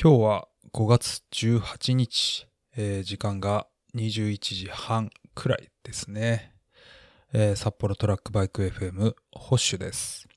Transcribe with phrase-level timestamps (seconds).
[0.00, 6.54] 今日は5月18日、えー時間が21時半くらいですね。
[7.32, 10.28] えー札幌トラックバイク FM ホッシュです。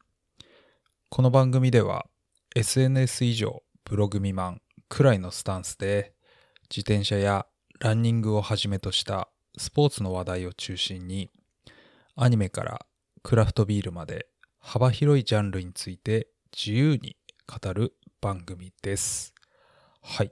[1.09, 2.07] この番組では
[2.55, 6.15] SNS 以上ブログ未満くらいのスタンスで
[6.75, 7.45] 自転車や
[7.79, 11.29] ランニングをはじめとしたスポーツの話題を中心に
[12.15, 12.83] アニメから
[13.21, 14.25] クラフトビールまで
[14.57, 17.15] 幅広いジャンルについて自由に
[17.45, 19.35] 語る番組です。
[20.01, 20.31] はい。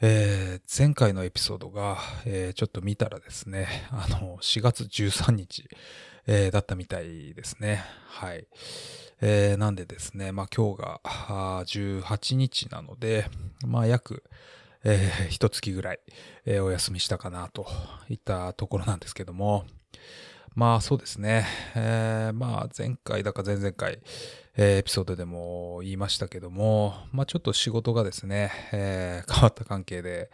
[0.00, 5.68] えー前回のエピソードが、えーちょっと見たらですね、あの、4月13日、
[6.26, 7.82] えーだったみたいですね。
[8.08, 8.46] はい。
[9.20, 13.26] えーなんでですね、まあ今日があ18日なので、
[13.66, 14.24] まあ約、
[14.84, 16.00] えー、一月ぐらい、
[16.44, 17.66] えーお休みしたかなと
[18.08, 19.64] いったところなんですけども、
[20.54, 24.00] まあそうですね、えーまあ前回だか前々回、
[24.56, 30.30] えーエピソードでも言いましたけども、まあちょっと仕事がですね、えー変わった関係で、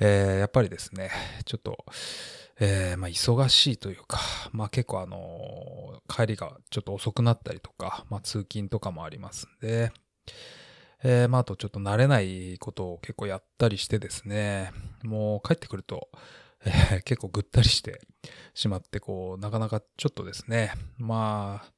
[0.00, 1.10] えーやっぱりですね、
[1.44, 1.84] ちょっと、
[2.58, 4.18] えーまあ忙しいというか、
[4.52, 9.92] まあ結構あの帰りがちょっと遅くなったりとか、まあ通勤とかもありますんで、
[11.04, 14.72] えーまああとちょっと慣れないことを結構やったりしてですね、
[15.04, 16.08] もう帰ってくると、
[16.64, 18.00] え ー結構ぐったりして
[18.54, 21.72] しまって、こう、なかなかちょっとですね、まあ、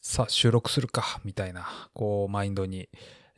[0.00, 2.88] さあ収録するか、みたいな、こう、マインドに、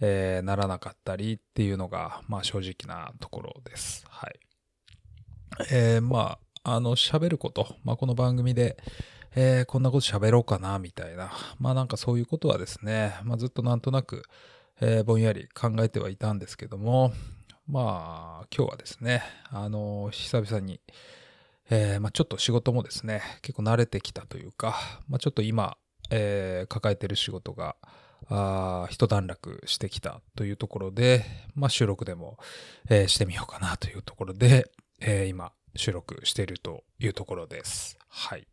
[0.00, 4.04] えーならなかったりっていうのが、まあ正直なところです。
[4.08, 4.40] はい。
[5.70, 8.76] えーまあ、あの、喋ること、まあこの番組で、
[9.36, 14.24] えーこんなこと喋ろうかな、みたいな、まあなんかそういうことはですね、まあずっとなんとなく、
[14.80, 17.12] えーぼんやり考えてはいたんですけども、
[17.66, 20.80] まあ今日はですね、あの、久々に、
[21.70, 24.76] えーまあ、ちょっと仕事もですね、結構慣れてきたというか、
[25.08, 25.76] まあ、ちょっと今、
[26.10, 27.76] えー抱えてる仕事が、
[28.28, 32.38] あ一段落してきたというところで、まあ、収録でも、
[32.90, 37.98] えーしてみようかなというところで、えー今、収録しているというところです。
[38.08, 38.46] はい。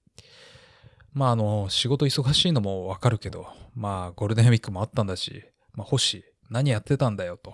[1.13, 5.43] まあ、あの、仕事忙しいのもわかるけど、まあ、ゴールデンウィークもあったんだし、
[5.73, 7.53] まあ、星、何やってたんだよと。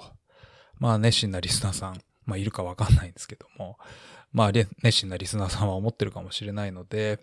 [0.80, 3.78] まあ、熱心なリスナーさん、まあ、いるかわかんないんですけども、
[4.32, 7.20] まあ、熱心なリスナーさんは思ってるかもしれないので、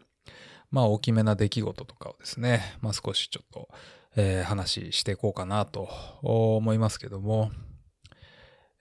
[0.71, 3.69] まあ、大きめな出来事とかをですね、まあ、少しちょっと、
[4.17, 5.89] えー話していこうかなと
[6.23, 7.51] 思いますけども、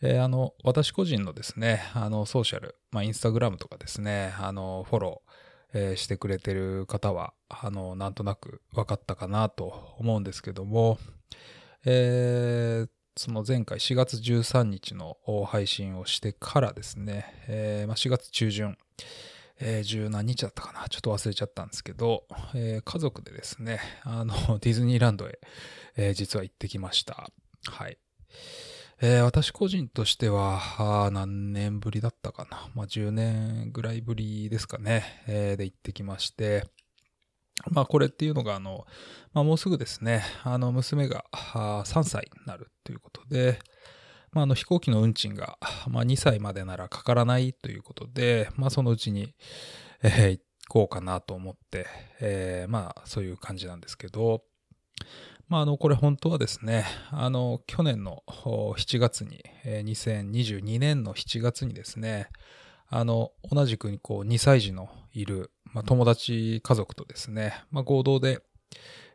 [0.01, 5.31] えーあの、私個人のですね、あの、ソーシャル、まあ、インスタグラムとかですね、あの、フォロー、
[5.75, 11.00] えーしてくれてる方は、あの、なんとなく分かったかなと思うんですけども、
[11.85, 18.75] えーその前回4月13日の配信をしてからですね、えーまあ、4月中旬、
[19.59, 22.24] えー十何日だったかなちょっと忘れちゃったんですけど、
[22.56, 25.40] えー家族でですね、あの、 ディズニーランドへ、
[25.96, 27.29] えー実は行ってきました。
[27.66, 27.97] はい。
[29.00, 32.72] えー私個人としては、何年ぶりだったかな。
[32.74, 35.24] まあ、10年ぐらいぶりですかね。
[35.28, 36.66] えーで行ってきまして、
[37.72, 38.85] まあこれっていうのがあの、
[39.34, 43.59] まあもうすぐですね、あの娘が3歳になるということで、
[44.31, 45.57] まああの飛行機の運賃が、
[45.88, 49.34] まあ2歳までならかからないということで、まあそのうちに、
[50.01, 51.88] えー行こうかなと思って、
[52.22, 54.44] えーまあそういう感じなんですけど、
[55.50, 62.30] まああのこれ本当はですね、あの去年の7月に、2022年の7月にですね、
[62.95, 68.39] あの、同じくにこう2歳児のいる、まあ、友達家族とですね、まあ、合同で、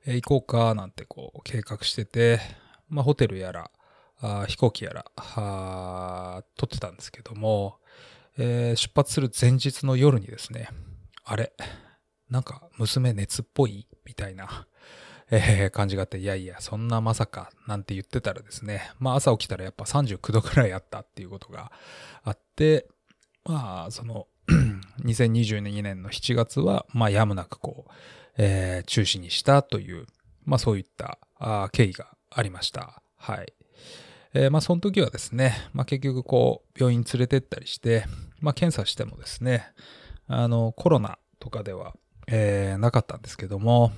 [0.04, 2.40] えー行こうかなんてこう計画してて、
[2.88, 3.70] まあ、ホテルやら、
[4.20, 7.78] あ飛行機やら、あー取ってたんですけども、
[8.36, 10.70] えー出発する前日の夜にですね、
[11.24, 11.52] あれ？
[12.30, 13.86] なんか娘熱っぽい？
[14.04, 14.66] みたいな、
[15.30, 21.70] えー感じがあって、いやいや、そんなまさかなんて言ってたらですね、まあ朝起きたらやっぱ39度くらいあったっていうことが
[22.24, 22.88] あって、
[23.48, 24.26] まあ、その、
[25.04, 27.92] 2022年の7月は、まあ、やむなくこう、
[28.36, 30.06] えー中止にしたという、
[30.44, 33.02] まあ、そういったあ経緯がありました。
[33.16, 33.52] はい。
[34.34, 38.04] えーまあ、その時はですね、まあ、結局こう、病院連れてったりして、
[38.40, 39.72] まあ、検査してもですね、
[40.26, 41.94] あの、コロナとかでは、
[42.26, 43.92] えーなかったんですけども、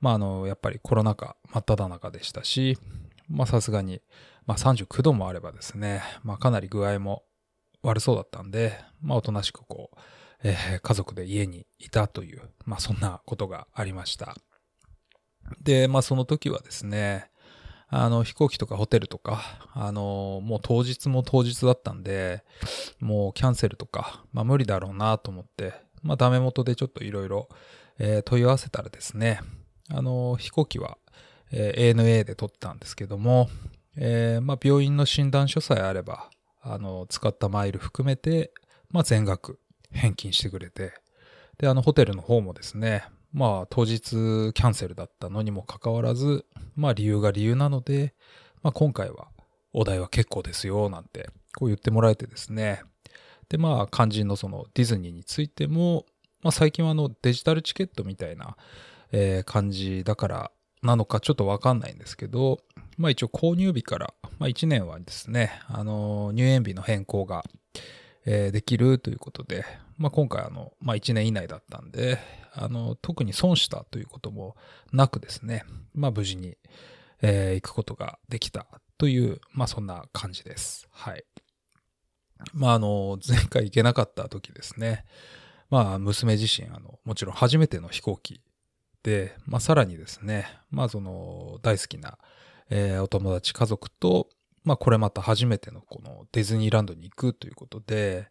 [0.00, 2.78] まあ、あの、やっぱりコロナ禍真っ只中でしたし、
[3.28, 4.00] まあ、さすがに、
[4.46, 7.24] まあ、39度もあればですね、まあ、かなり具合も
[7.82, 9.98] 悪そうだったんで、まあ、おとなしくこう、
[10.42, 14.34] えー家族で家にいたという、まあ、そんなことがありました。
[15.62, 17.30] で、まあ、その時はですね、
[17.88, 19.42] あの、飛行機とかホテルとか、
[19.74, 22.44] あの、もう当日も当日だったんで、
[23.00, 27.48] もうキャンセルとか、まあ、無理だろうなと思って、まあ、ダメ元でちょっといろいろ
[28.24, 29.40] 問い合わせたらですね、
[29.90, 30.98] あの、飛行機は、
[31.52, 33.50] えー ANA で取ったんですけども、
[33.96, 36.30] えーまあ、病院の診断書さえあれば、
[36.60, 38.52] あの、使ったマイル含めて、
[38.90, 39.58] まあ、全額
[39.92, 40.92] 返金してくれて、
[41.58, 48.14] で、あの、ホテルの方もですね、まあ、当日キャンセルだったのにもかかわらず、まあ、理由が理由なので、
[48.62, 49.28] まあ、今回は
[49.72, 52.82] お題は結構ですよ、なんて、こう言ってもらえてですね。
[53.48, 56.06] で、まあ、肝心のそのディズニーについても、
[56.42, 58.56] まあ、最近はあのデジタルチケットみたいな、
[59.12, 60.50] えー、感じだから
[60.82, 62.60] なのかちょっとわかんないんですけど、
[62.96, 67.44] まあ一応購入日から、まあ1年はですね、あの、入園日の変更が、
[68.26, 69.64] えー、できるということで、
[69.98, 72.18] まあ今回あの、まあ1年以内だったんで、
[72.54, 74.56] あの、特に損したということも
[74.92, 76.56] なくですね、まあ無事に、
[77.22, 78.66] えー、行くことができた
[78.96, 80.88] という、まあそんな感じです。
[80.90, 81.24] はい。
[82.54, 85.04] まああの、前回行けなかった時ですね、
[85.68, 88.40] まあ娘自身、あの、もちろん初めての飛行機、
[89.46, 92.18] まあさらにですね、まあその大好きな、
[92.68, 94.28] えー、お友達家族と、
[94.64, 98.28] まあこれまた初めてのこのディズニーランドに行くということで、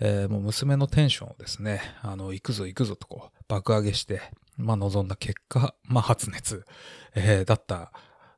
[0.00, 4.20] えー、もう娘のテンションをですね、あの、行くぞ行くぞとこう爆上げして、
[4.56, 6.64] まあ望んだ結果、まあ発熱、
[7.14, 7.92] えー、だった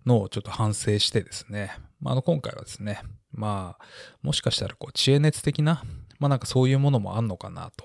[0.06, 3.85] のをちょっと反省してですね、まあ、あの今回はですね、まあ
[4.23, 5.82] もしかしたらこう知恵熱的な、
[6.19, 7.85] まあなんかそういうものもあんのかなと、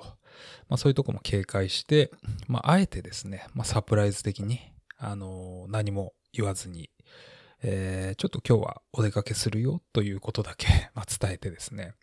[0.69, 2.11] まあそういうとこも警戒して、
[2.47, 4.59] まああえてですね、まあサプライズ的に、
[4.97, 6.89] あのー、何も言わずに、
[7.63, 11.93] えー、ちょっと今日はお出かけするよということだけ まあ、伝えてですね、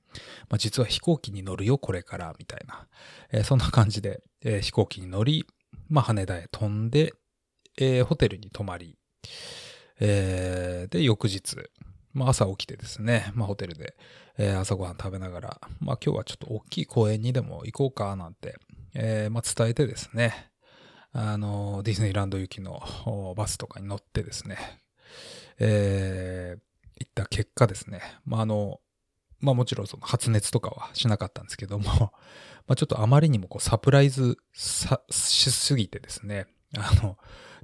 [0.48, 2.88] まあ、実は飛行機に乗るよこれからみたいな、
[3.30, 5.46] えー、そんな感じで、えー、飛行機に乗り、
[5.88, 7.12] まあ、羽田へ飛んで、
[7.78, 8.98] えー、ホテルに泊まり、
[10.00, 11.56] えー、で翌日、
[12.12, 13.96] まあ、朝起きてですね、まあ、ホテルで、
[14.38, 18.56] えー、朝ごはん食べながら、まあ、今日はちょっと大きい公園にでも行こうかなんて、
[18.94, 20.50] えーま、伝えてですね、
[21.12, 24.56] あの、ディズニーランド行きのバスとかに乗ってですね、
[25.58, 26.56] え、
[26.98, 28.80] 行った結果ですね、まあ、の、
[29.42, 32.12] まあもちろんその発熱とかはしなかったんですけども、
[32.66, 37.18] まちょっとあまりにもこうサプライズしすぎてですね、あの、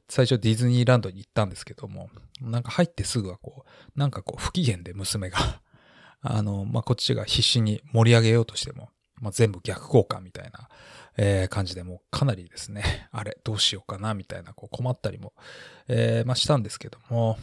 [0.09, 2.09] 最初ディズニーランドに行ったんですけども、
[2.41, 5.61] なんか入ってすぐはこう、なんかこう不機嫌で娘が
[6.23, 10.69] あの、まあ、こっちが必死に盛り上げようとしても、まあ、全部逆効果みたいな、
[11.17, 15.35] えー、感じでもうかなりですね、 あれ、どうしようかなみたいなこう困ったりも、
[15.89, 17.39] えー、まあ、したんですけども、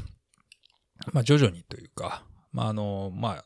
[1.14, 3.46] まあ、徐々にというか、まあ、あの、まあ、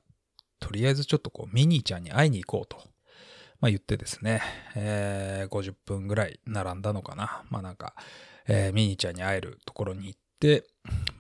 [0.60, 2.78] とりあえずちょっとこう、ミニーちゃんに会いに行こうと、
[3.60, 4.42] まあ、言ってですね、
[4.76, 7.44] えー、50分ぐらい並んだのかな。
[7.50, 7.94] まあ、なんか、
[8.50, 10.66] えー、ミニーちゃんに会えるところに行って、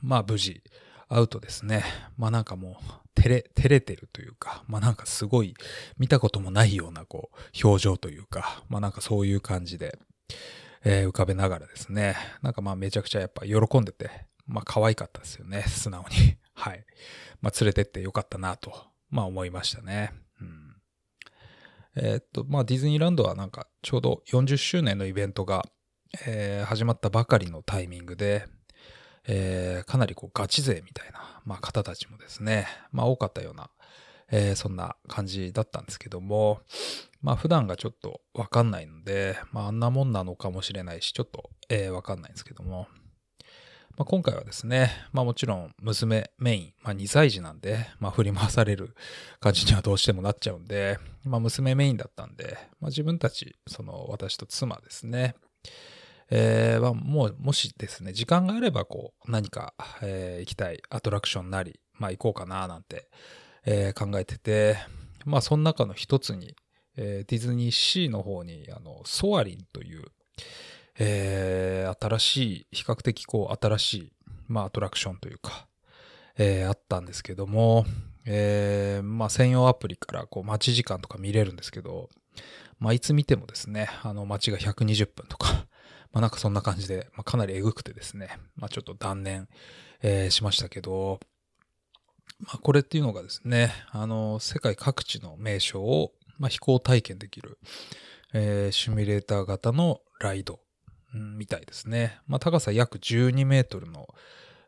[0.02, 0.62] まあ、無事、
[1.10, 1.84] 会うとですね、
[2.18, 2.84] まあなんかもう、
[3.16, 5.56] 照れ、照れてるというか、まあなんかすごい
[5.98, 9.98] 見たこともないようなこう、表情というか、まあなんかそういう感じで、
[10.86, 14.10] えー、浮かべながらですね、なんかまあめちゃくちゃやっぱ喜んでて、
[14.46, 16.38] まあ可愛かったですよね、素直に。
[16.54, 16.86] はい。
[17.42, 20.14] まあ連れてってよかったなと、まあ思いましたね。
[20.40, 20.76] うん。
[21.96, 25.66] え、っと、まあディズニーランドはなんかちょうど40周年のイベントが、
[26.26, 28.48] えー、始まったばかりのタイミングで、
[29.28, 33.70] えー、かなりこうガチ勢みたいな、まあ、方たちもですね、まあ、多かったような、
[34.32, 36.62] えー、そんな感じだったんですけども、
[37.22, 42.88] まあ、普段がちょっとわかんないので、まあ、あんなもんなのかもしれないし、ちょっと、えー、わかんないんですけども、
[44.00, 48.96] まあ、今回はですね、まあもちろん娘メイン、まあ2歳児なんで、まあ振り回される
[49.42, 55.36] 感じにはどうしてもなっちゃうんで、まあ娘メインだったんで、まあ自分たち、その私と妻ですね、
[56.32, 63.10] えー、もう、もしですね、時間があれば、こう、何か、えー、行きたいアトラクションなり、まあ行こうかな、なんて、
[63.66, 64.78] えー、考えてて、
[65.26, 66.56] まあその中の一つに、
[66.98, 70.06] えー、ディズニーシーの方に、あの、ソアリンという、
[71.00, 74.14] えー、新しい、比較的こう、新しい、
[74.48, 75.68] まあアトラクションというか、
[76.38, 77.86] えー、あったんですけども、
[78.26, 82.10] えー、まあ専用アプリからこう待ち時間とか見れるんですけど、
[82.80, 85.66] まあいつ見てもですね、あの待ちが120分とか、
[86.12, 89.48] まあなんかそんな感じで、まあかなりエグくてですね、まあちょっと断念、
[90.02, 91.20] えー、しましたけど、
[92.40, 97.58] まあこれっていうのがですね、あの、世界各地の名所を、まあ、飛行体験できる、
[98.34, 100.60] えー、シミュレーター型のライド、
[101.14, 102.20] うん、みたいですね。
[102.28, 104.08] まあ高さ約12メートルの、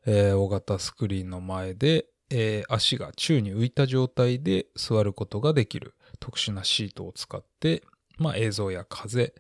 [0.06, 7.84] えー、大型スクリーンの前で、えー、足が宙に浮いた状態で座ることができる特殊なシートを使って、
[8.18, 9.34] まあ、映像や風、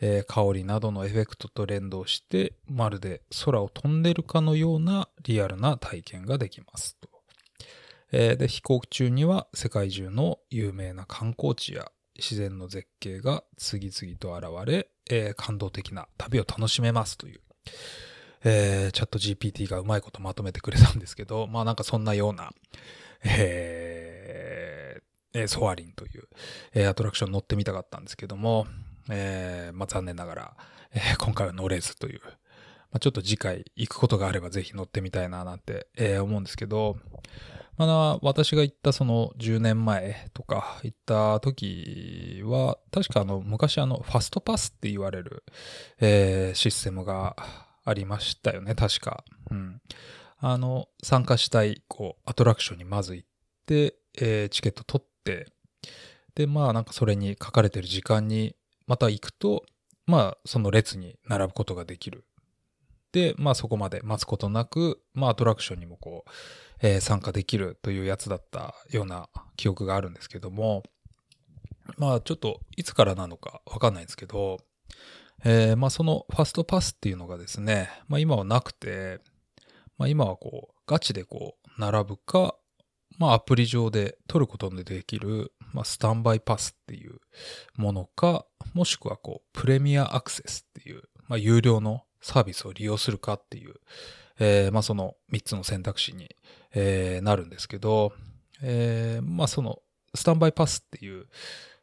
[0.00, 6.96] えー、香りなどのエフェクトと連動して、まるで空を飛んでるかのようなリアルな体験ができます。
[7.00, 7.08] と。
[8.12, 17.18] えー、で、飛行中には世界中の有名な観光地や自然の絶景が次々と現れ、えー、感動的な旅を楽しめます。
[17.18, 17.40] という、
[18.44, 22.50] えー、チャット GPT がうまいことまとめてくれたんですけど、 まあなんかそんなような、
[23.24, 28.66] えー、ソアリンという、アトラクションに乗ってみたかったんですけども、
[29.10, 30.56] えー、まあ残念ながら、
[30.92, 32.32] えー、今回は乗れずという、ま
[32.94, 36.96] あ、ちょっと次回行くことがあればぜひ乗ってみたいななんて、えー、思うんですけど、
[37.76, 45.44] まだ私が行ったその10年前とか行った時は、確かあの昔あのファストパスって言われる、
[46.00, 47.36] えー、システムが
[47.84, 49.24] ありましたよね、確か。
[49.50, 49.80] うん。
[50.40, 53.28] あの、参加したい、こう、アトラクションにまず行っ
[53.66, 55.46] て、えー、チケット取って、
[56.34, 58.54] で、まあなんかそれに書かれてる時間に
[58.88, 59.64] また行くと、
[60.06, 62.24] まあその列に並ぶことができる。
[63.12, 66.30] で、まあそこまで待つことなく、まあアトラクションにもこう、
[66.80, 70.82] えー、参加できるというやつだったような記憶があるんですけども、
[71.98, 74.58] まあちょっといつからなのかわかんないんですけど、
[75.44, 79.20] えー、まあそのファストパスっていうのがですね、まあ今はなくて、
[79.98, 82.54] まあ今はこうガチでこう並ぶか、
[83.18, 87.20] まあアプリ上で取ることのできる、まあスタンバイパスっていう
[87.76, 93.74] ものか、もしくはこうプレミアアクセスっていう、まあ有料のサービスを利用するかっていう、
[94.38, 96.34] えー、まあその3つの選択肢に、
[96.74, 98.12] えー、なるんですけど、
[98.62, 99.80] えー、まあその
[100.14, 101.26] スタンバイパスっていう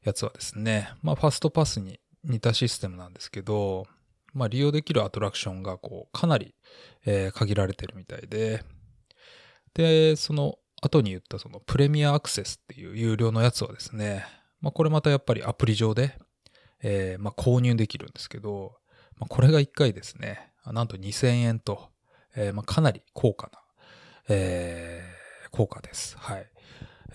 [0.03, 3.87] やつはですね、まあファストパスに似たシステムなんですけど、
[4.33, 6.55] まあ利用できるアトラクションがこうかなり、
[7.05, 8.63] えー、限られてるみたいで、
[9.73, 14.25] で、その後に言ったそのプレミアアクセスっていう有料のやつはですね、
[14.61, 16.17] まあこれまたやっぱりアプリ上で、
[16.81, 18.73] えー、まあ購入できるんですけど、
[19.19, 21.89] まあ、これが1回ですね、なんと2000円と、
[22.35, 23.59] えー、まあ、かなり高価な、
[24.29, 26.17] えー、効果です。
[26.17, 26.49] はい。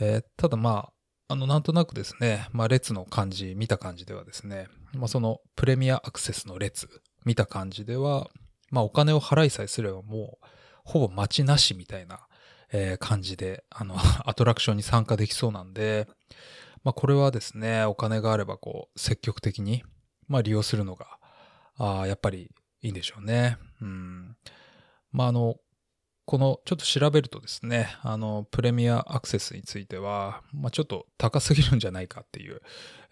[0.01, 0.91] えー、ただま
[1.29, 6.89] あ、あの、なんとなくですね、まあ、列の感じ、見た感じではですね、まあ、そのプレミアアクセスの列、
[7.25, 8.29] 見た感じでは、
[8.71, 10.47] まあ、お金を払いさえすればもう、
[10.85, 12.27] ほぼ待ちなしみたいな、
[12.73, 13.97] えー、感じで、あの、
[14.27, 16.09] アトラクションに参加できそうなんで、
[16.83, 19.85] まあ、これはですね、お金があれば、こう、積極的に、
[20.29, 21.19] まあ、利用するのが、
[21.77, 22.51] ああやっぱり
[22.83, 23.59] いいんでしょうね。
[23.81, 24.37] うん。
[25.13, 25.57] まあ、あの、
[26.25, 32.61] この、ちょっと調べるとですね、あの、プレミアアクセスについては、まあ、ちょっと高すぎるんじゃないかっていう、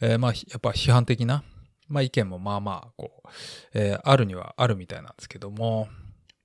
[0.01, 1.43] えー、まあ、やっぱ批判的な、
[1.89, 3.29] まあ、意見もまあまあ、こう、
[3.75, 5.89] えー、あるにはあるみたいなんですけども、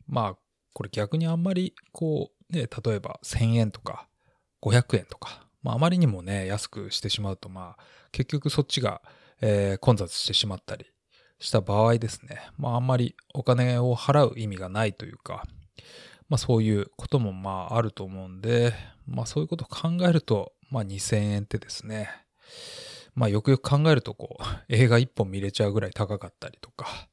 [0.07, 0.35] まあ、
[0.73, 4.07] これ逆にあんまり、こう、ね、例えば1000円とか
[4.61, 9.01] 500円とか、まあ、あまりにもね、安くしてしまうと、まあ、結局そっちが、
[9.41, 10.85] えー、混雑してしまったり、
[11.43, 15.43] した場合ですね、まああんまりお金を払う意味がないというか、
[16.29, 18.73] まあそういうこともまああると思うんで、
[19.07, 22.09] まあそういうことを考えると、まあ2000円ってですね、
[23.13, 27.09] まあよくよく考えるとこう、映画1本見れちゃうぐらい高かったりとか、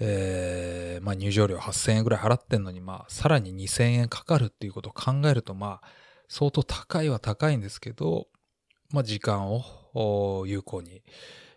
[0.00, 5.88] えー、まあ入場料8000円ぐらい払ってんのに、まあさらに2000円かかるっていうことを考えると、まあ
[6.28, 8.28] 相当高いは高いんですけど、
[8.92, 11.02] まあ時間を有効に、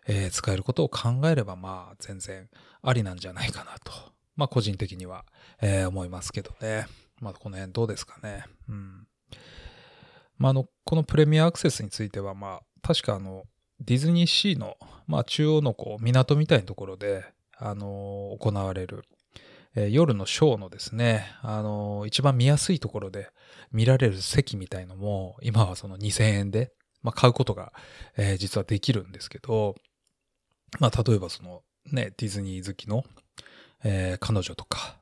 [0.07, 2.49] えー、使えることを考えれば、まあ、全然
[2.81, 3.91] ありなんじゃないかなと、
[4.35, 5.25] まあ、個人的には、
[5.61, 6.87] えー、思いますけどね。
[7.19, 8.45] まあ、この辺どうですかね。
[8.67, 9.07] うん。
[10.37, 13.43] まあ、あの、このプレミアアクセスについては、まあ、確かあの、
[13.79, 14.75] ディズニーシーの、
[15.07, 17.23] まあ、中央のこう、港みたいなところで、
[17.61, 19.05] あの行われる、
[19.75, 23.29] えー、夜のショーのですね、あの一番見やすいところで
[23.71, 26.71] 見られる席みたいのも、今はその2000円で、
[27.03, 27.71] まあ、買うことが、
[28.17, 29.75] えー、実はできるんですけど、
[30.79, 33.03] まあ、例えばそのね、ディズニー好きの、
[33.83, 34.97] えー、彼女とか、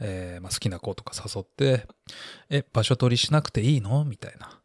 [0.00, 1.86] えー、まあ、好きな子とか誘って、
[2.50, 4.04] え、場所取りしなくていいの？
[4.04, 4.60] みたいな。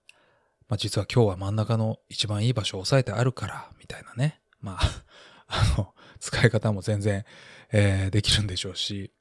[0.67, 4.41] まあ、実は今日は真ん中の一番いい場所を押さえてあるから、みたいなね。
[4.61, 5.03] まあ、
[5.47, 7.25] あの、使い方も全然、
[7.71, 9.11] えー、できるんでしょうし、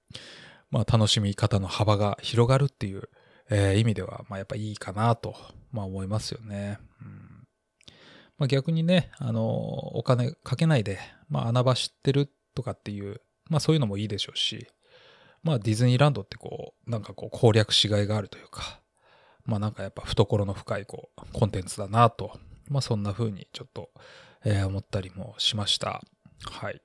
[0.71, 3.09] まあ、楽しみ方の幅が広がるっていう、
[3.51, 5.35] えー、意味では、まあ、やっぱいいかなと、
[5.73, 6.79] まあ、思いますよね。
[7.01, 7.29] うん
[8.39, 14.69] まあ、逆にね、あの、お金かけないで、まあ、穴場知ってるとかっていう、まあ、そういうのもいいでしょうし、
[15.43, 18.81] まあ、ディズニーランドってこう、なんかこう、攻略しがいがあるというか、
[19.45, 22.39] まあ、なんかやっぱ懐の深いこう、コンテンツだなと、
[22.69, 23.91] まあ、そんな風にちょっと、
[24.45, 26.03] えー、思ったりもしました。
[26.45, 26.81] はい。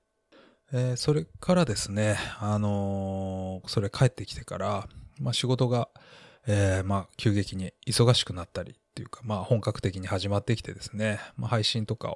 [0.75, 4.87] えー、それからですね、あのー、それ帰ってきてから、
[5.21, 5.87] まあ、仕事が、
[6.47, 12.15] えー、まあ、急激に忙しくなったりっていうか、まあ、本格的に始まってきてですね、まあ、配信とか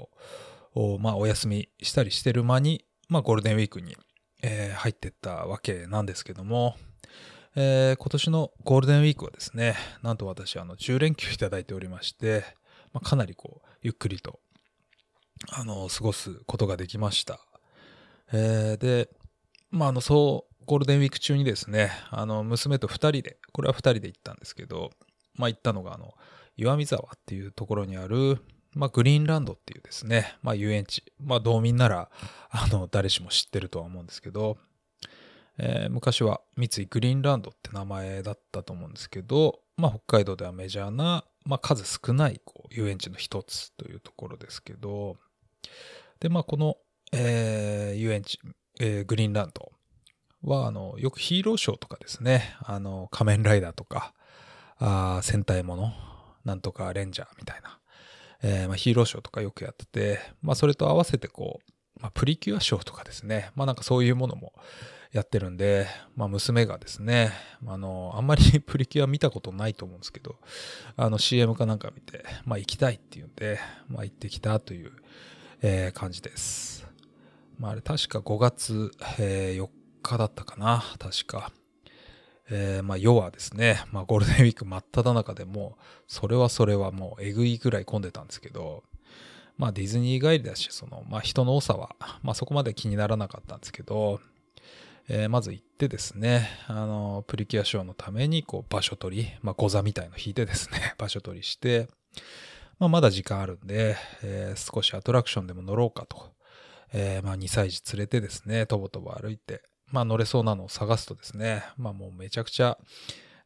[0.73, 3.95] を、まあ、お休みしたりしてる間に、まあ、ゴールデンウィークに、
[4.41, 6.77] えー、入ってったわけなんですけども、
[7.55, 12.43] えー、今年のゴールデンウィークはですね、なんと私、あの、10連休いただいておりまして、
[12.91, 14.39] まあ、かなりこう、ゆっくりと、
[15.49, 17.46] あの、過ごすことができました。
[18.31, 19.09] えー、で、
[19.71, 24.91] まあ、あの、そう、ゴールデンウィーク中にですね、あの、娘と2人で、これは2人で行ったんですけど、
[25.35, 26.13] まあ行ったのが、あの、
[26.57, 28.39] 岩見沢っていうところにある、
[28.73, 31.03] まあ、グリーンランドっていうですね、まあ、遊園地。
[31.19, 32.09] まあ、道民なら、
[32.49, 34.57] あの、誰しも知ってるとは思うんですけど、
[35.57, 45.17] えー、昔は三井グリーンランドって名前だったと思うんですけど、まあ、北海道ではメジャーな、まあ、数少ないこう遊園地の一つというところですけど、
[46.19, 46.77] で、まあ、この、
[47.13, 48.39] えー、遊園地、
[48.79, 49.71] えー、グリーンランド。
[50.43, 54.13] は、あの、よくヒーローショーとかですね、あの、仮面ライダーとか、
[54.79, 55.93] あ戦隊もの、
[56.45, 57.79] なんとかレンジャーみたいな、
[58.43, 64.53] えー、まあ、ヒーローショーとかよくやってて、まあ、それと合わせてこう、まあ、プリキュアショーとかですね、まあ、なんかそういうものも
[65.11, 67.31] やってるんで、まあ、娘がですね、
[67.65, 70.35] あの、あんまりプリキュア見たことないと思うんですけど、
[70.95, 74.91] あの CM かなんか見て、まあ、行きたいっていうんで、まあ、行ってきたという、
[75.63, 76.87] えー、感じです。
[77.57, 79.69] まあ、あれ確か5月、えー、4
[80.01, 81.51] 日だったかな、確か。
[82.49, 88.83] えー、まあ、要はですね、まあ、ゴールデンウィーク真っ只中でもそれはそれはもうえぐいぐらい混んでたんですけど、
[89.57, 94.19] まあ、ディズニー帰りだし、その、まあ、人の多さは、まあ、そこまで気にならなかったんですけど、
[95.09, 101.87] えー、まず行ってですね、あの、プリキュアショーのために、こう、場所取り、まあ、ゴザみたいの引いてですね、 場所取りして、
[102.77, 106.33] まあ、まだ時間あるんで、えー、少しアトラクションでも乗ろうかと、
[106.99, 109.61] えー、まあ、2歳児連れてですね、とぼとぼ歩いて、
[109.91, 112.79] まあ乗れそうなのを探すとですね、まあもうめちゃくちゃ、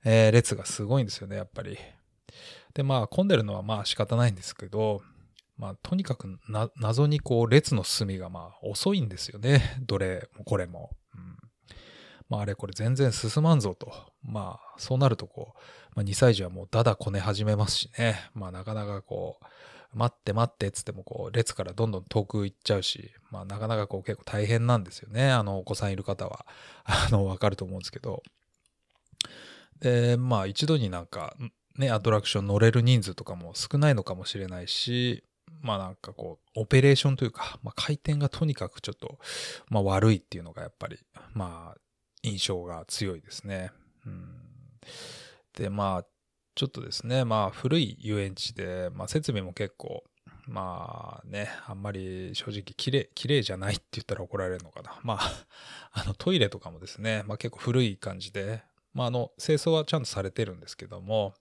[0.05, 1.77] えー、列がすごいんですよね、やっぱり。
[2.73, 5.01] で、まあ混んでるのはまあ仕方ないんですけど、
[5.57, 6.39] まあとにかく
[6.77, 9.61] 謎にこう列の進みがまあ遅いんですよね。
[9.85, 10.91] どれもこれも。
[11.13, 11.37] うん、
[12.29, 13.91] まああれこれ全然進まんぞと。
[14.23, 15.59] まあそうなるとこう、
[15.93, 18.29] まあ、2歳児はもうだだこね始めますしね。
[18.33, 19.45] まあなかなかこう、
[19.93, 25.31] 待って待ってっつってもこう列からどんどん遠く行っちゃうし、まあなかなかこう結構大変なんですよね。
[25.31, 26.45] あのお子さんいる方は、
[26.85, 28.23] あのわかると思うんですけど。
[29.79, 31.35] で、まあ一度になんか
[31.77, 35.23] ね、アトラクション乗れる人数とかも少ないのかもしれないし、
[35.61, 39.19] まあなんかこう、オペレーションというか、まあ回転がとにかくちょっと、
[39.69, 40.99] まあ悪いっていうのがやっぱり、
[41.33, 41.81] まあ
[42.23, 43.71] 印象が強いですね。
[44.05, 44.29] うん、
[45.57, 46.05] で、まあ
[46.55, 50.03] ちょっとですね、まあ古い遊園地で、まあ設備も結構、
[50.47, 54.99] まあね、あんまり正直綺麗、綺麗じゃないって言ったら怒られるのかな。
[55.03, 55.45] まあ、
[55.93, 61.33] あのトイレとかもですね、まあ結構古い感じで、まああの清掃はちゃんとされてるんですけども、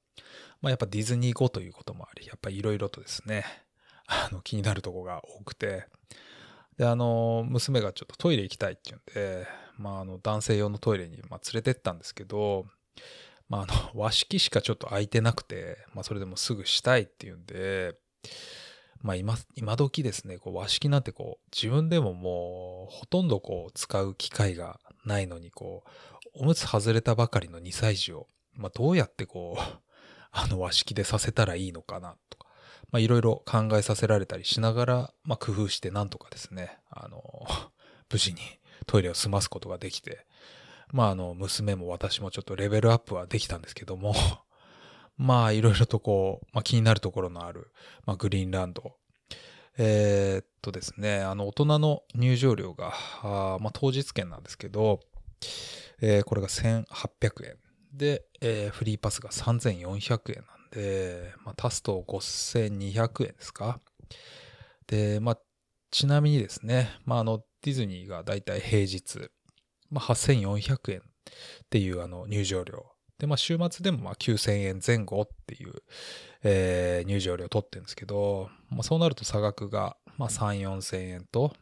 [0.61, 3.45] まあやっぱディズニー語ということもあり、やっぱりいろいろとですね、
[4.07, 5.87] あの気になるとこが多くて、
[6.77, 9.47] で、あの、娘がちょっとトイレ行きたいって言うんで、
[9.77, 12.67] まああの男性用のトイレにま連れてったんですけど、
[13.51, 17.99] まあ、あの、 和式しかちょっと空いてなくて、まあ、それでもすぐしたいっていうんで、
[19.03, 25.85] まあ今、今時ですね、こう和式なんてこう、自分でももう、ほとんどこう、使う機会がないのに、こ
[26.35, 29.79] う、おむつ外れたばかりの2歳児を、まあどうやってこう、
[30.33, 32.47] あの和式でさせたらいいのかな、とか、
[32.99, 37.23] いろいろ考えさせられたりしながら、まあ工夫してなんとかですね、あの、
[38.13, 38.41] 無事に
[38.87, 40.27] トイレを済ますことができて、
[40.93, 44.15] まああの、娘も私もちょっとレベルアップはできたんですけども、
[45.17, 47.73] まあいろいろとこう、まあ、気になるところのある、
[48.07, 48.97] まあ、グリーンランド。
[49.79, 55.01] えー、っとですね、あの大人の入場料が、あまあ、当日券なんですけど、
[56.01, 57.57] えー、これが1800円。
[57.93, 63.81] で、えー、フリーパスが3400円なんで、まあ、足すと5200円ですか？
[64.87, 65.39] で、まあ、
[65.91, 69.31] ちなみにですね、まあ、あの、ディズニーがだいたい平日、
[69.91, 71.03] まあ、8400円っ
[71.69, 72.87] ていうあの入場料。
[73.19, 75.75] で、まあ、週末でもまあ9000円前後っていう、
[76.43, 81.53] えー、入場料を取ってるんですけど、まあ、そうなると差額がまあ3、4000円と、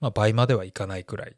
[0.00, 1.36] まあ、倍まではいかないくらい。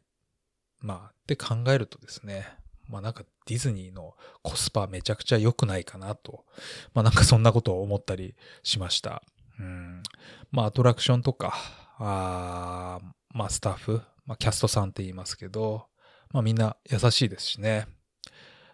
[0.79, 2.45] まあ、って考えるとですね、
[2.89, 6.45] まあなんかディズニーのコスパめちゃくちゃ良くないかなと、
[6.93, 9.23] まあなんかそんなことを思ったりしました。
[9.59, 10.03] うん。
[10.51, 11.55] まあアトラクションとか、
[11.97, 12.99] あ
[13.31, 15.87] まあスタッフ、まあキャストさんって言いますけど、
[16.31, 17.87] まあみんな優しいですしね。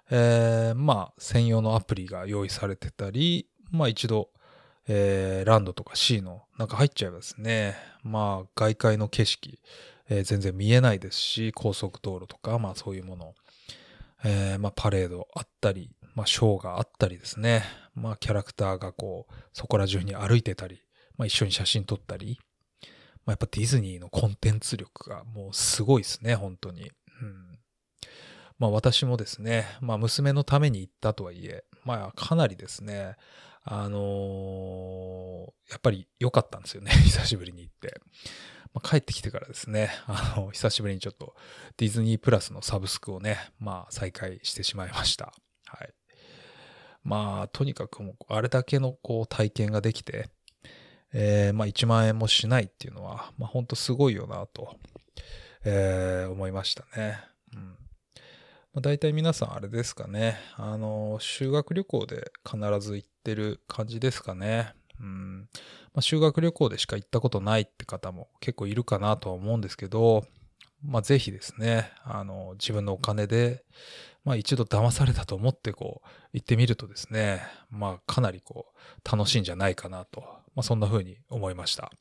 [0.10, 4.30] えー、まあ専用のアプリが用意されてたり、まあ一度、
[4.88, 7.76] えー、ランドとか C の中入っちゃいますね。
[8.04, 9.60] まあ外界の景色、
[10.10, 13.36] えー、全然見えないですし、高速道路とか、まあそういうもの、
[14.26, 17.64] えー、まあパレードあったり、まあショーがあったりですね。
[17.96, 20.82] まあキャラクターがこう、そこら中に歩いてたり、
[21.18, 22.38] まあ一緒に写真撮ったり、
[23.26, 26.92] まあやっぱディズニーのコンテンツ力がもうすごいですね、本当に。
[27.22, 27.60] うん。
[28.60, 33.16] まあ私もですね、まあ娘のために行ったとはいえ、まあかなりですね、
[33.64, 38.02] あのー、やっぱり良かったんですよね、 久しぶりに行って。
[38.74, 41.36] まあ、帰ってきてからですね、あの、久しぶりにちょっと
[41.76, 45.34] ディズニープラスのサブスクをね、まあ再開してしまいました。
[45.66, 45.94] はい。
[47.04, 50.30] まあ、とにかくもう、あれだけのこう体験ができて、
[51.14, 54.78] えー、まあ1万円もしないっていうのは、まあ本当すごいよなと、
[55.64, 57.20] えー、思いましたね。
[57.56, 57.62] うん。
[57.62, 57.76] ま
[58.78, 60.38] あ、大体皆さんあれですかね。
[60.56, 64.74] あの、修学旅行で必ず行ってる感じですかね。
[65.00, 65.50] うん。
[65.94, 70.26] まあ、修学旅行でしか行ったことないって方も結構いるかなとは思うんですけど、
[70.84, 73.64] まあ、ぜひですね、あの、自分のお金で、
[74.24, 80.22] まあ、一度騙されたと思ってこう、行ってみるとですね、まあ、かなりこう、楽しいんじゃないかなと、
[80.56, 81.92] まあ、そんな風に思いました。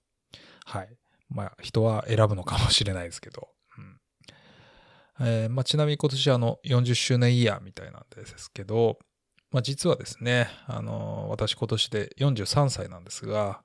[0.64, 0.96] はい。
[1.30, 3.48] まあ、人は選ぶのかもしれないですけど。
[3.78, 4.00] うん
[5.22, 8.98] えー、まあ、ちなみに今年あの40周年イヤーみたいなんですけど、
[9.50, 13.62] まあ、実はですね、あのー、私今年で43歳なんですが、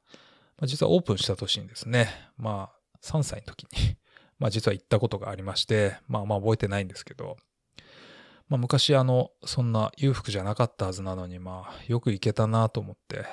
[0.58, 3.98] まあ、実はオープンした年にですね、まあ3歳の時に
[4.40, 7.38] まあ実は行ったことがありまして、まあまあ覚えてないんですけど、
[8.48, 13.26] まあ昔あの、そんな裕福じゃなかったはずなのに、まあよく行けたなと思って、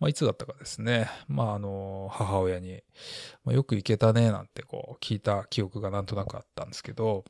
[0.00, 2.82] まあいつだったかですね、まああの、母親に、
[3.44, 7.24] まあ、よく行けたねなんてこう聞いた記憶がなんとなくあったんですけど、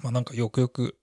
[0.00, 0.96] まあなんかよくよく、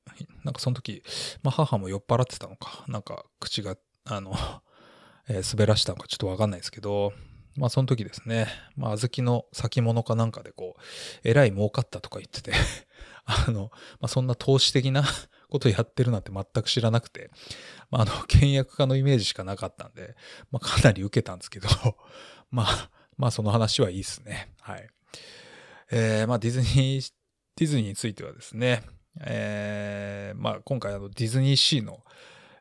[0.43, 1.03] なんかその時、
[1.43, 4.33] まあ母も酔っ払ってたのか、なんか口が、あの、
[5.27, 7.13] えー、滑らしたのかちょっとわかんないですけど、
[7.55, 10.81] まあその時ですね、まあ小豆の先物かなんかでこう、
[11.23, 12.51] えらい儲かったとか言ってて
[13.25, 15.03] あの、まあそんな投資的な
[15.49, 17.31] ことやってるなんて全く知らなくて、
[17.91, 20.15] まああの、 倹約家のイメージしかなかったんで、
[20.51, 21.67] まあかなり受けたんですけど
[22.51, 24.53] まあ、まあその話はいいですね。
[24.61, 24.89] はい。
[25.91, 27.13] えー、まあディズニー
[27.55, 28.83] ディズニーについてはですね、
[29.21, 32.03] えー、まあ今回あのディズニーシーの、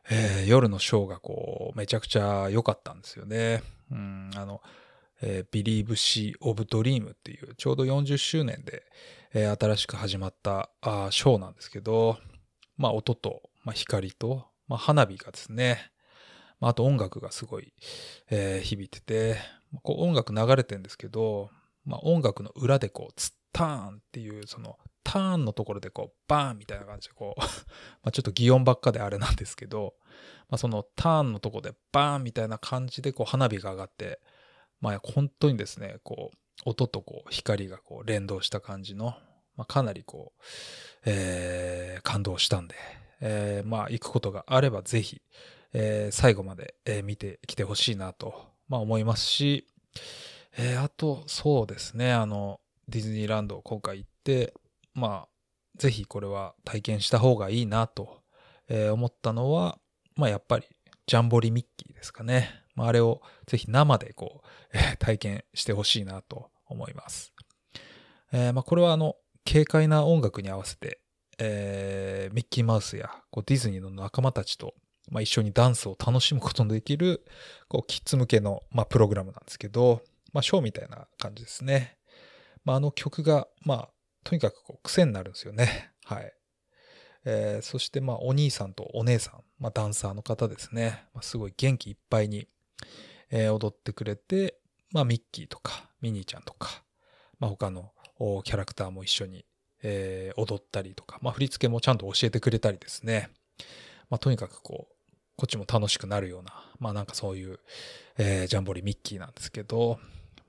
[0.09, 3.61] えー、夜のショーがこうめちゃくちゃ良かったんですよね。
[3.91, 4.61] うん、あの、
[5.21, 8.83] えー、Believe She of Dream っていうちょうど40周年で、
[9.33, 12.17] えー、新しく始まったあショーなんですけど、
[12.77, 15.91] まあ音と、まあ、光と、まあ、花火がですね、
[16.59, 17.73] まあ、あと音楽がすごい、
[18.29, 19.37] えー、響いてて、
[19.83, 21.49] こう音楽流れてるんですけど、
[21.85, 27.41] まあ、音楽の裏でこう、つターンっていう、その、ターンのところでこう、バーンみたいな感じでこう
[28.03, 29.95] まちょっと擬音ばっかであれなんですけど、
[30.49, 34.19] まあ、そのターンのところでバーンみたいな感じでこう花火が上がって、
[34.81, 39.15] まあ本当にですね、こう、音とこう光がこう連動した感じの、
[39.55, 40.41] まあ、かなりこう、
[41.05, 42.75] えー、感動したんで、
[43.27, 45.21] えー、まあ行くことがあればぜひ、
[45.73, 49.67] えー、最後まで、えー、見てきてほしいなと、まあ思いますし、
[50.57, 54.53] えー、あと、そうですね、あの、ディズニーランド今回行って、
[54.93, 55.27] まあ、
[55.77, 58.21] ぜひこれは体験した方がいいなと、
[58.69, 59.79] え思ったのは、
[60.15, 60.65] まあやっぱり
[61.07, 62.49] ジャンボリミッキーですかね。
[62.75, 67.33] まあ、あれをぜひ生でこう、え 体験してほしいなと思います。
[68.31, 69.15] えー、まあこれはあの、
[69.49, 70.99] 軽快な音楽に合わせて、
[71.37, 74.73] えー、ミッキーマウスやこうディズニーの仲間たちと、
[75.09, 77.25] まあ、一緒にダンスを楽しむことのできる
[77.67, 80.01] こうキッズ向けの、まあ、プログラムなんですけど、
[80.33, 81.97] まあ、ショーみたいな感じですね。
[82.63, 83.89] まあ、あの曲が、まあ、
[84.23, 85.91] とにかくこう癖になるんですよね。
[86.03, 86.33] はい。
[87.25, 91.05] えー、そして、まあ、お兄さんとお姉さん、まあ、ダンサーの方ですね。
[91.13, 92.47] まあ、すごい元気いっぱいに、
[93.31, 94.59] えー、踊ってくれて、
[94.91, 96.83] まあ、ミッキーとか、ミニーちゃんとか、
[97.39, 97.91] まあ、他の
[98.43, 99.45] キャラクターも一緒に、
[99.87, 103.29] えー、踊ったりとか、まあ、振り付けもちゃんと教えてくれたりですね。
[104.09, 104.95] まあ、とにかくこう、
[105.37, 107.59] こっちも楽しくなるような、まあなんかそういう、
[108.17, 109.99] えー、ジャンボリミッキーなんですけど、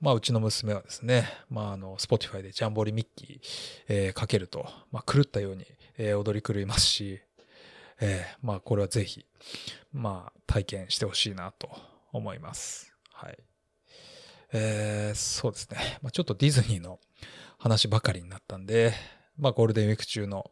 [0.01, 3.39] まあ、うちの娘はですね、まあ、あの、スポティファイでジャンボリミッキー、
[3.87, 5.65] えー、かけると、まあ、狂ったように、
[5.97, 7.19] えー、踊り狂いますし、
[7.99, 9.25] えー、まあ、これはぜひ、
[9.91, 11.69] まあ、体験してほしいなと
[12.11, 12.93] 思います。
[13.11, 13.37] はい。
[14.53, 15.77] えー、そうですね。
[16.03, 16.99] まあ、ちょっとディズニーの
[17.57, 18.93] 話ばかりになったんで、
[19.37, 20.49] まあ、ゴールデンウィーク中の、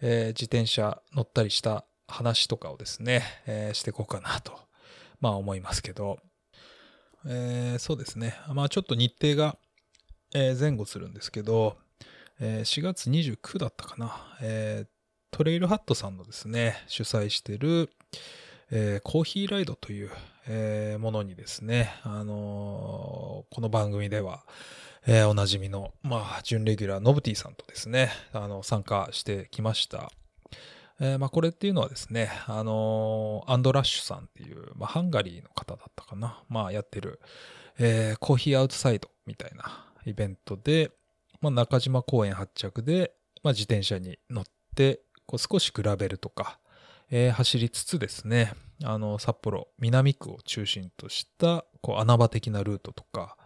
[0.00, 4.58] えー、自転車乗ったりした話とかをですね、えー、していこうかなと、
[5.20, 6.18] まあ思いますけど、
[7.26, 8.34] えー、そうですね。
[8.52, 9.56] まあちょっと日程が、
[10.34, 11.76] え、前後するんですけど、
[12.40, 14.86] えー、4月29だったかな、え、
[15.30, 17.90] トレイルハットさんのですね、主催してる、
[18.70, 20.10] えー、コーヒーライドという、
[20.46, 24.44] えー、ものにですね、あのー、この番組では、
[25.10, 30.12] えー、おなじみの、まあ、準レギュラー、ノブティさんとですね、あの、参加してきました。
[31.00, 37.20] えー、まあ、これっていうのはですね、あのー、アンドラッシュさんっていう、まあ、ハンガリーの方だったかな、まあ、やってる、
[37.78, 40.90] え、コーヒーアウトサイドみたいなイベントで、
[41.40, 44.44] まあ、中島公園発着で、まあ、自転車に乗っ
[44.76, 46.58] て、こう少しグラベルとか、
[47.10, 48.52] えー、走りつつですね、
[48.84, 53.37] あの、札幌南区を中心とした、こう、穴場的なルートとか、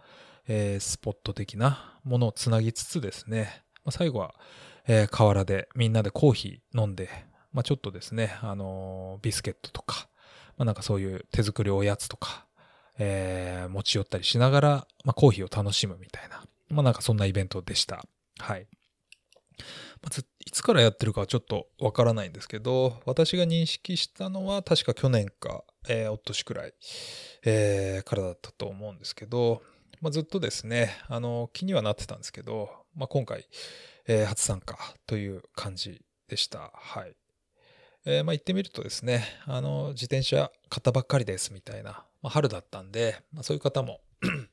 [0.47, 4.35] えー、スポット的なものをつなぎつつですね、まあ、最後は、
[4.87, 7.09] えー、河原でみんなでコーヒー飲んで、
[7.51, 10.09] まあ、ちょっとですね、あのー、ビスケットとか、
[10.57, 12.45] まあ、なんかそういう手作りおやつとか、
[12.97, 14.69] えー、持ち寄ったりしながら、
[15.05, 18.03] まあ、コーヒーを楽しむみたいな、まあ、なんかそんなイベントでした。
[18.39, 18.67] はい。
[20.01, 26.73] まず、いつからやってるかはちょっとわからないんですけど、私が認識したのは確か去年か、えー、おとしくらい、
[27.45, 29.61] えー、からだったと思うんですけど、
[30.03, 33.47] まあ、ずっとですね、あの、気にはなってたんですけど、まあ、今回、
[34.05, 36.73] えー、初参加という感じでした。
[36.75, 37.15] はい。
[38.05, 44.01] えー、まあ、行ってみるとですね、あの、自転車買ったばっかりですみたいな、まあ、春だったんで、まあ、そういう方も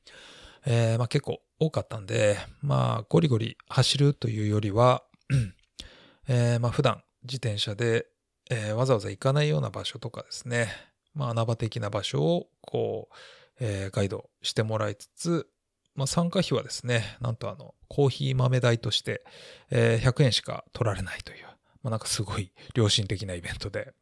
[0.65, 5.03] えー、まあ、結構多かったんで、まあ、ゴリゴリ走るというよりは、
[6.29, 8.07] えー、まあ、普段自転車で、
[8.49, 10.69] えー、わざわざ行かないような場所とかですね、
[11.13, 13.15] まあ、穴場的な場所を、こう、
[13.61, 15.47] えー、ガイドしてもらいつつ、
[15.95, 19.23] まあ、参加費はですね、なんとあの、コーヒー豆代として、
[19.69, 21.45] えー、100円しか取られないという、
[21.83, 23.93] まあ、なんかすごい良心的なイベントで、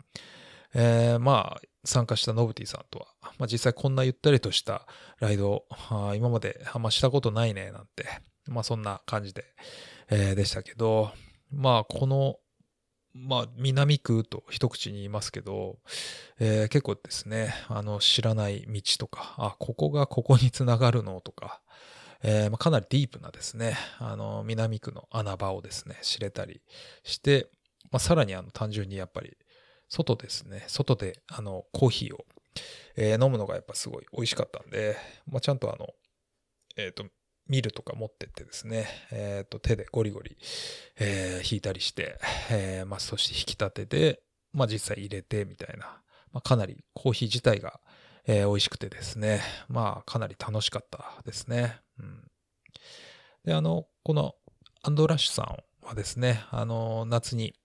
[0.74, 4.88] えー、まあ、参加したノブティさんとは、まあ、実際こんなゆったりとした
[5.20, 8.06] ライド、あ今まであんましたことないね、なんて、
[8.48, 9.46] まあそんな感じで、
[10.10, 11.12] えー、でしたけど、
[11.52, 12.36] まあこの、
[13.14, 15.80] まあ南区と一口に言いますけど、
[16.40, 21.62] えー、結構ですね、あの知らない道とか、あ、ここがここにつながるのとか、
[22.22, 26.62] えーまあ、かなりディープなですね、あの南区の穴場をですね、知れたり
[27.04, 27.48] して、
[27.92, 29.38] まあ、さらにあの単純にやっぱり
[29.88, 32.26] 外ですね、外であのコーヒーを、
[32.96, 35.88] えー、飲むのがやっぱすごい美味しかったんで、まあ、ちゃんとあの、
[36.78, 37.06] えっ、と、
[37.50, 40.38] ミルとか持ってってですね、え、ー、と、手でゴリゴリ、
[41.00, 42.20] えー、引いたりして、
[42.52, 44.22] えー、まあ、そして引き立てて、
[44.54, 47.80] まあ、実際入れてみたいな、まあ、かなりコーヒー自体が、
[48.28, 51.80] えー、美味しくてですね、まあ、かなり楽しかったですね。
[52.00, 52.32] うん。
[53.44, 54.36] で、あの、この
[54.84, 55.58] アンドラッシュさん
[55.88, 57.56] はですね、あの、夏に、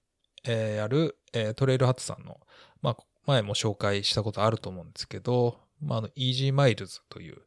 [0.45, 2.41] えー、やる、えー、トレイルハットさんの、
[2.81, 7.43] まあ、前も紹介したことあると思うんですけど、まあ、あの、イージーマイルズという、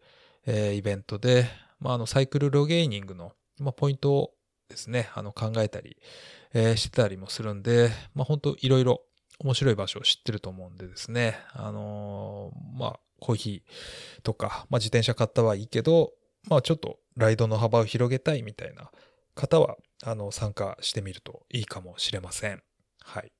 [0.45, 1.47] えー、イベントで、
[1.79, 4.33] まあ、あの、サイクルロゲーニングの、まあ、ポイントを
[4.69, 5.97] ですね、あの、考えたり、
[6.53, 9.01] えー、してたりもするんで、まあ、本当いろいろ
[9.39, 16.11] 面白い場所を知ってると思うんでですね、あのー、まあ、コーヒーとか、まあ、自転車買ったはいいけど、
[16.49, 18.91] まあ、ちょっとライドの幅を広げたいみたいな
[19.35, 22.61] 方は、あの、参加してみるといいかもしれません。
[23.03, 23.31] はい。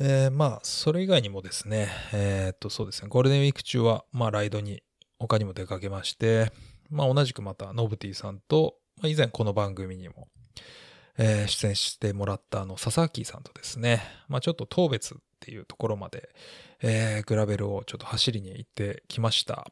[0.00, 4.82] えー、まあ、それ以外にもですね、えー、っと、そうですね、ゴールデンウィーク中は、まあ、ライドに
[5.18, 6.50] 他にも出かけまして、
[6.94, 10.28] まあ、同じくまた、ノブティさんと、まあ、以前この番組にも、
[11.18, 16.28] えー、出演してもらったあの、佐々木さんとですね、まあ、ちょっと当別っていうところまで、
[16.82, 19.66] えー、グラベルをちょっと走りに行ってきました。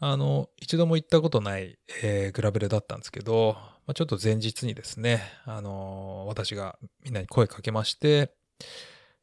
[0.00, 8.34] あの、一度も行ったことない、えー、グラベルだったんですけど、まあ、ちょっと前日にですね、あのー、私がみんなに声かけまして、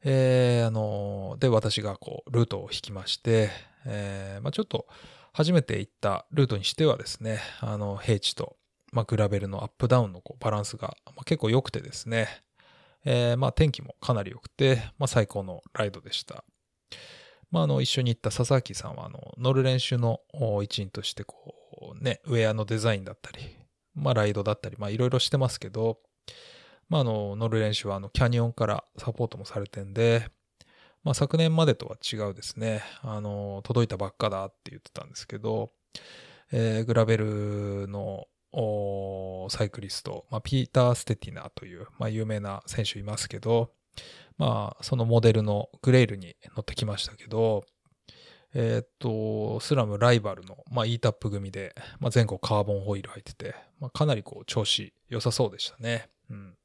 [0.04, 3.50] えー、あのー、で、私がこう、ルートを引きまして、
[3.84, 4.86] えー、まあ、ちょっと
[5.38, 8.56] 初めて行ったルートにしてはですね、あの、平地と、
[8.90, 12.26] まあ、グラベルのアップダウンのこうバランスが、まあ、結構良くてですね、
[13.04, 16.42] えー、まあ、天気もかなり良くて、まあ、最高のライドでした。
[17.52, 20.18] まあ、あの、一緒に行った佐々木さんは、あの、乗る練習の
[20.60, 21.54] 一員として、こ
[21.96, 23.38] う、ね、ウェアのデザインだったり、
[23.94, 26.00] まあ、ライドだったり、まあ、いろいろしてますけど、
[26.88, 30.32] まあ、あの、乗る練習は、あの、キャニオンからサポートもされてんで、
[31.04, 35.72] まあ、昨年までとは違うですね、あの、届いたばっかだって言ってたんですけど、
[36.52, 38.26] えー、グラベルの
[39.50, 43.70] サイクリスト、まあ、ピーター・ステティナという、まあ、有名な選手いますけど、
[44.38, 47.64] まあ、そのモデルのグレイルに乗ってきましたけど、
[48.54, 56.08] えっ、と、スラムライバルの、まあ、E タップ組で、まあ、前後カーボンホイール入ってて、まあ、かなりこう、調子良さそうでしたね。
[56.30, 56.56] うん。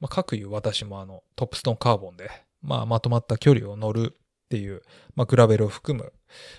[0.00, 2.30] まあ、各いう私もあの、トップストーンカーボンで、
[2.62, 4.82] まあ、まとまった距離を乗るっていう、
[5.14, 6.12] まあ、グラベルを含む、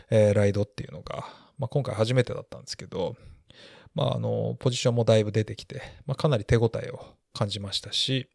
[0.09, 1.25] えー、ライドっていうのが、
[1.57, 3.15] まあ、今回初めてだったんですけど、
[3.95, 6.99] まあ、あの、ポジションもだいぶ出てきて、まあ、かなり手応えを
[7.33, 8.29] 感じましたし、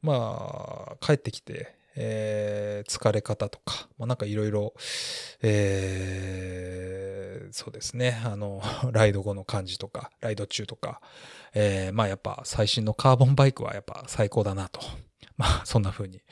[0.00, 4.74] まあ、帰ってきて、えー、疲れ方とか、まあ、なんかいろいろ、
[5.42, 11.00] えー、そうですね、あの、 ライド後の感じとか、ライド中とか、
[11.54, 14.80] えー、まあやっぱ最新のカーボンバイクはやっぱ最高だなと、
[15.42, 16.22] ま あそんな風に、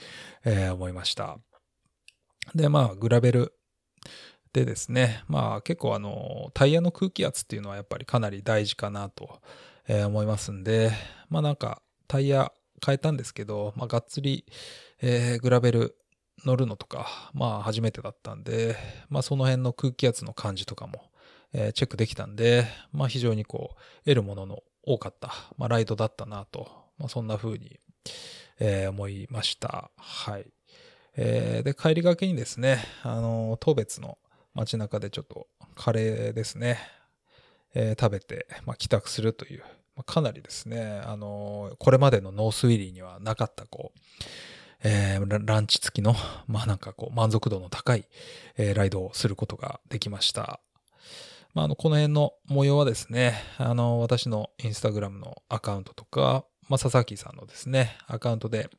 [0.44, 1.38] えー、思いました。
[2.54, 3.54] で、まあグラベル
[4.52, 9.40] でですね、まあ結構あの、タイヤの空気圧っていうのはやっぱりかなり大事かなと、
[9.88, 10.92] えー、思いますんで、
[11.28, 12.52] まあなんかタイヤ
[12.84, 14.46] 変えたんですけど、まあがっつり、
[15.02, 15.96] えー、グラベル
[16.44, 18.76] 乗るのとか、まあ初めてだったんで、
[19.08, 21.10] まあその辺の空気圧の感じとかも、
[21.52, 27.80] えー、チェックできたんで、まあ非常にこう、得るものの多かった、まあライドだったなと、まあそんな風に、
[28.60, 29.90] えー、思いました。
[29.96, 30.46] はい。
[31.16, 34.18] えー、で、帰りがけにですね、あの、当別の
[34.54, 36.78] 街中でちょっとカレーですね、
[37.74, 39.60] えー、食べて、まあ、帰宅するという、
[39.96, 43.98] まあ、かなりですね、あのこれまでのノースウィリーにはなかった、こう、
[44.82, 46.14] えー、ランチ付きの、
[46.46, 48.06] まあなんかこう、満足度の高い、
[48.56, 50.60] えー、ライドをすることができました。
[51.54, 58.70] まあ、あの、この辺の模様はですね、あの、私のインスタグラムのアカウントとか、まあ、佐々木さんのですね、アカウントで、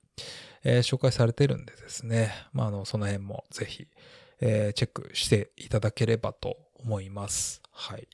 [0.64, 3.90] えー、紹介されてるんでですね、まあ、あの、その辺もぜひ、
[4.40, 7.62] えー、チェックしていただければと思います。
[7.70, 8.08] はい。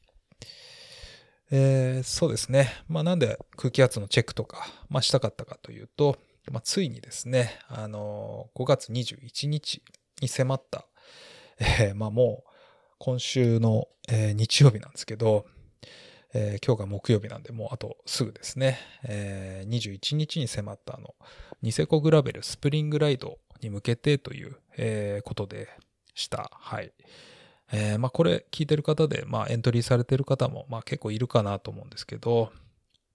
[1.51, 2.73] えー、そうですね。
[2.87, 6.17] まあ、なんで空気圧のチェックとか、まあ、したかったかというと、
[6.51, 9.83] まあ、ついにですね、あのー、5月21日
[10.23, 10.87] に迫った、
[11.59, 12.49] えー、まあ、もう、
[12.97, 15.45] 今週の、えー、日曜日なんですけど、
[16.33, 21.15] えー、今日が木曜日なんで、もうあとすぐですね、えー、21日に迫ったあの、
[21.61, 25.69] ニセコグラベルスプリングライドに向けてという、えー、ことで
[26.13, 26.51] した。
[26.53, 26.91] はい。
[27.71, 32.51] えー、まあこれ聞いてる方で、まあエントリーされてる方も、まあ結構いるかなと思うんですけど、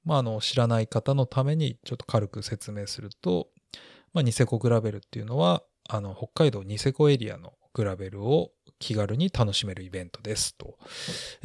[0.05, 3.49] まああの知らない方のためにちょっと軽く説明すると、
[4.13, 10.77] まあニセコグラベルっていうのは、あの北海道ニセコエリアのグラベルを気軽に楽しめるイベントですと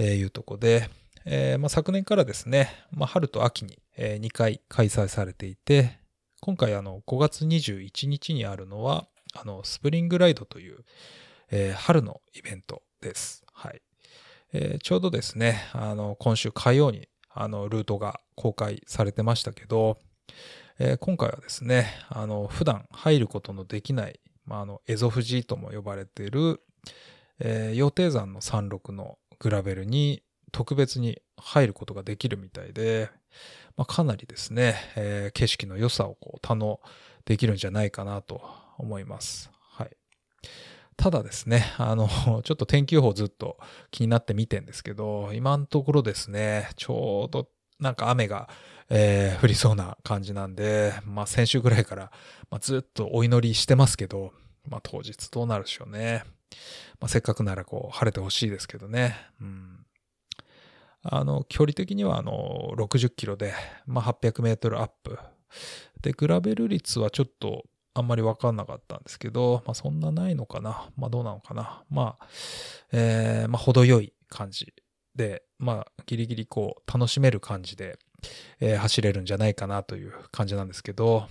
[0.01, 0.89] いうとこで、
[1.29, 5.99] えーまあ、昨年からですね、まあ、春と秋に2回開催されていて、
[6.39, 10.85] 今回あの5月21日にあるのは、あのスプリングライドという、
[11.51, 13.43] えー、春のイベントです。
[13.51, 13.81] はい。
[14.53, 19.97] えー、ちょうどですね、あの、今週火曜に、あの、ルートが公開されてましたけど、
[20.79, 26.61] えー、今回はですね、あの、普段入ることのできない、まあ、あの、エゾフジとも呼ばれている、
[27.41, 33.09] え、羊蹄山の山麓のグラベルに特別に入ることができるみたいで、
[33.75, 36.79] まあ、かなりですね、えー、景色の良さをこう堪能
[37.25, 38.41] できるんじゃないかなと
[38.77, 39.51] 思います。
[39.71, 39.97] はい。
[40.95, 42.07] ただですね、あの、
[42.43, 43.57] ちょっと天気予報ずっと
[43.91, 48.49] 気になって見てんですけど、今のところですね、ちょうどなんか雨が、
[48.89, 52.11] えー、降りそうな感じなんで、まあ先週ぐらいから、
[52.49, 54.33] まあ、ずっとお祈りしてますけど、
[54.67, 56.23] まあ当日どうなるでしょうね。
[56.99, 59.15] まあせっかくならこう晴れてほしいですけどね。
[59.41, 59.76] うん。
[61.09, 63.53] あの、距離的にはあの、60キロで、
[63.85, 65.17] まあ800メートルアップ。
[66.01, 70.89] で、グラベル率はちょっとあんまりわかんなかったんですけど、まあそんなないのかな。
[70.97, 71.83] まあどうなのかな。
[71.89, 72.27] まあ、
[72.91, 74.73] えー、まあ程よい感じ
[75.15, 77.97] で、まあギリギリこう楽しめる感じで、
[78.59, 81.27] えー、走れるんじゃないかなという感じなんですけど、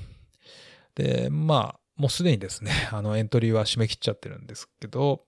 [0.95, 5.25] で、まあ、もうすでにですね、 あのエントリーは締め切っちゃってるんですけど、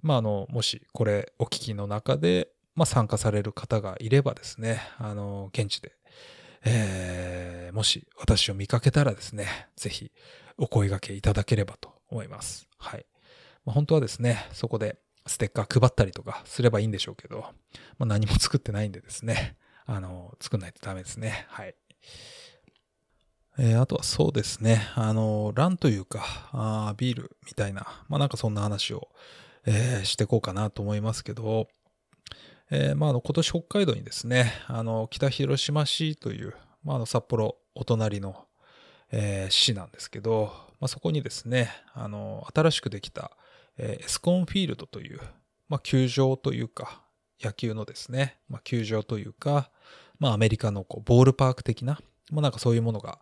[0.00, 5.92] まああの、もしこれお聞きの中で、まあ参加される方がいればですね、あの、現地で、
[6.64, 10.12] えー、もし私を見かけたらですね、ぜひ
[10.58, 12.68] お声掛けいただければと思います。
[12.78, 13.06] はい。
[13.64, 17.40] まあ、本当はですね、そこでステッカー配ったりとかすればいいんでしょうけど、
[17.98, 19.56] まあ、何も作ってないんでですね、
[19.86, 21.46] あの、作んないとダメですね。
[21.48, 21.74] はい。
[23.58, 29.08] えー、あとはそうですね、あの、ランというか、あービールみたいな、まあなんかそんな話を、
[29.66, 31.68] えー、していこうかなと思いますけど、
[32.74, 38.46] えー、まああの、今年北海道にですね、あの、北広島市という、まああの、札幌お隣の、
[39.10, 43.30] えー、市なんですけど、まあ、そこにですね、あの、新しくできた、
[43.76, 45.20] えー、エスコンフィールドという、
[45.68, 47.02] まあ、球場というか、
[47.42, 49.70] 野球のですね、まあ、球場というか、
[50.18, 53.18] まあ、アメリカのこうボールパーク的な、まあ、なんかそういうものが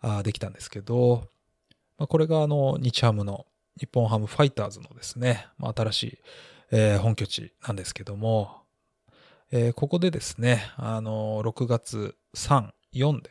[0.00, 1.24] あできたんですけど、
[1.98, 3.46] まあ、これがあの、日ハムの、
[3.80, 6.18] 日本ハムファイターズのですね、まあ、新しい、
[6.70, 8.61] えー、本拠地なんですけども、
[9.52, 13.30] えー、ここでですね、あのー、6月3、4で、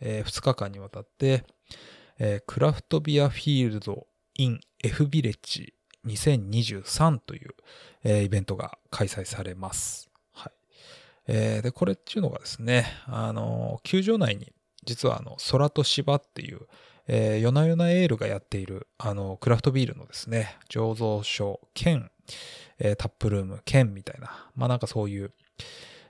[0.00, 1.44] えー、2日間にわたって、
[2.18, 5.74] えー、クラフトビアフィールド in F ビレッジ
[6.06, 7.50] 2023という、
[8.02, 10.10] えー、イベントが開催されます。
[10.32, 10.52] はい。
[11.28, 14.52] えー、で、これっていうのがですね、あのー、球場内に
[14.84, 16.60] 実はあの、空と芝っていう、
[17.06, 22.10] えー、夜な夜なエールがやっている、あの、クラフトビールのですね、醸造所兼、
[22.78, 25.32] えー、タップルーム兼みたいな、まあなんかそういう、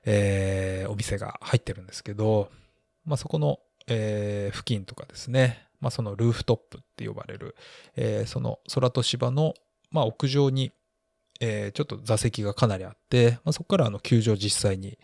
[0.04, 2.50] えー、お店が入ってるんですけど、
[3.04, 7.56] まあそこの、えー、付近とかですね、まあそのルーフトップって呼ばれる、
[7.96, 9.54] えー、その空と芝の、
[9.90, 10.72] まあ屋上に、
[11.40, 14.98] えー、ちょっと座席がかなりあって、まあ、そこからあの球場実際に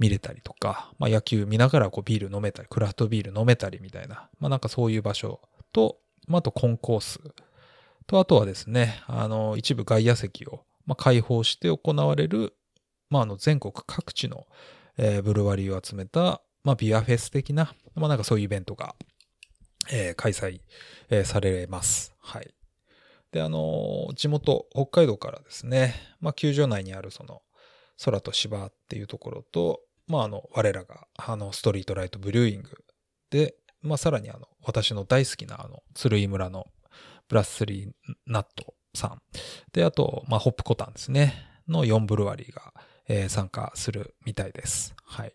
[0.00, 5.40] 見れたりとか、まあ、野球見ながらこうビール飲めたり、クラフトビール飲めたりみたいな、まあ、なんかそういう場所
[5.72, 7.20] と、まあ、あとコンコース。
[8.08, 12.54] と、あとはですね、あの、一部外野席を、まあ、開放して行われる、
[13.10, 14.46] まあ、あの、全国各地の、
[14.98, 18.94] えー、ブルワリーを集めた、まあ、ビアフェス的な、まあ、なんかそういうイベントが、
[19.90, 20.60] えー、開催、
[21.10, 22.14] えー、されます。
[22.20, 22.52] はい。
[23.32, 27.42] で、あの、地元、北海道からですね、まあ、球場内にあるその、
[28.04, 32.70] 空と芝っていうところと、まあ、あの、我らが、あの、ストリートライトブリューイング
[33.30, 36.66] で、まあ、さらにあの、私の大好きなあの、鶴居村の
[37.28, 37.66] プラスス
[38.26, 39.22] ナットさん。
[39.72, 41.34] で、あと、まあ、ホップコタンですね。
[41.68, 42.72] の4ブルワリーが、
[43.08, 44.94] えー、参加するみたいです。
[45.04, 45.32] はい。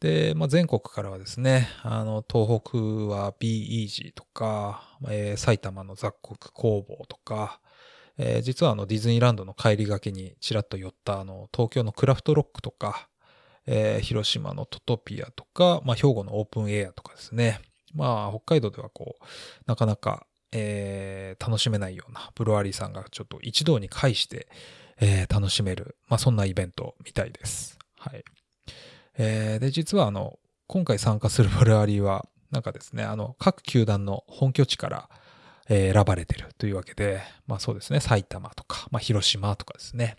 [0.00, 7.60] で、まあ、全国からはですね、あの、東北は Be Easy とか、えー、埼玉の雑穀工房とか、
[8.18, 13.08] えー、実はあのディズニーランドの帰りがけにちらっと寄ったあの東京のクラフトロックとか、
[13.66, 17.60] えー、広島のトトピアとか、まあ、兵庫のオープンエアとかですね。
[17.94, 19.24] まあ、北海道ではこう、
[19.66, 24.48] なかなかえー、楽しめないようなブロワリーさんがちょっと一堂に会して、
[25.00, 27.78] えー、楽しめる、まあ、そんなイベントみたいです。
[27.98, 28.24] はい。
[29.18, 35.08] えー、で、実はあの、今回参加するブルワリーは、なんかですね、あの、各球団の本拠地から、
[35.68, 40.16] えー、選ばれてるというわけで、まあそうですね、埼玉とか、まあ広島とかですね、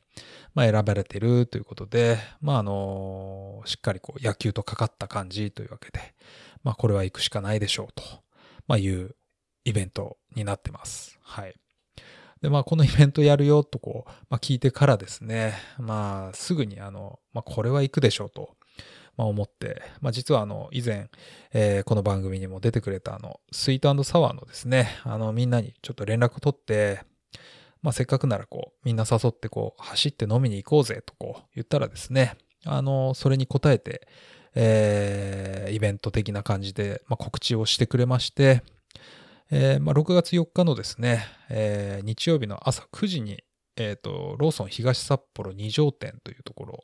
[0.53, 5.99] まあ選ばれてるということで、まああのしっかりこう野球とかかった感じというわけで、
[6.63, 8.03] まあこれは行くしかないでしょうと、
[8.67, 9.15] まあいう
[9.63, 11.17] イベントになってます。
[11.21, 11.55] はい。
[12.41, 18.55] で、まあ、このイベントやるよとこう、まあ、聞いてからですね、まあ、すぐにあの、まあ、これは行くでしょうと、
[19.17, 21.09] まあ、思って、まあ、実はあの、以前、
[21.53, 27.01] えー、この番組にも出てくれたあの、スイートサワーのですね、あの、みんなにちょっと連絡を取って、
[27.81, 32.35] まあ、せっかくならこう、みんな誘ってこう、走って飲みに行こうぜとこう言ったらですね、
[32.65, 34.07] あの、それに応えて、
[34.55, 38.63] えー、イベント的な感じで、まあ、告知をしてくれまして、
[39.49, 43.43] えーまあ、6月4日のですね、えー、日曜日の朝9時に、
[43.77, 46.83] えーと、ローソン東札幌二条店というところ、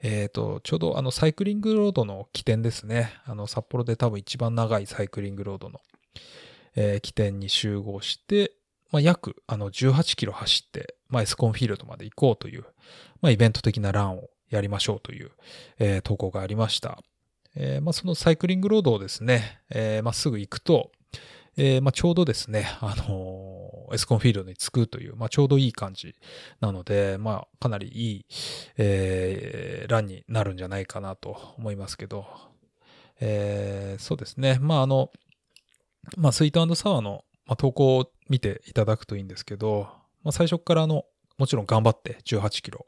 [0.00, 3.12] えーと、ちょうどあのサイクリングロードの起点ですね。
[3.24, 5.80] あの札幌で多分一番長いサイクリングロードの、
[6.76, 8.52] え、起点に集合して、
[8.92, 12.64] まあ、約あの18キロ走って、まあ、エスコンフィールドまで行こうという、
[13.20, 15.32] まあ、イベント的なランをやりましょうという、
[15.80, 17.00] え、投稿がありました。
[17.56, 20.92] えまあ、そのサイクリングロードをですね、えまあ、すぐ行くと、
[21.56, 26.14] えー、まあ、ちょうどですね、あのー、エスコンフィールドに着くという、まあ、ちょうどいい感じ
[26.60, 28.26] なので、まあ、かなりいい、
[28.76, 32.26] えー、ランになるんじゃないかなと思いますけど、
[33.20, 35.10] えー、そうですね、まあ、あの、
[36.16, 39.88] まあ、スイートサワーの、まあ、投稿を見ていただくといいんですけど、
[40.22, 41.04] まあ、最初からあの、
[41.38, 42.86] もちろん頑張って18キロ、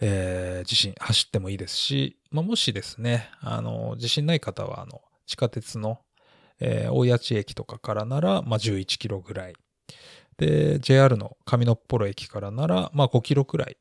[0.00, 6.00] えー、自信走ってもいいですし、まあ、もしですね、あの、自信ない方は、あの、地下鉄の
[6.60, 9.54] えー、大谷地駅とかからなら、まあ、11キロぐらい。
[10.36, 13.76] で、JR の上野っ幌駅からなら、まあ、5キロくらい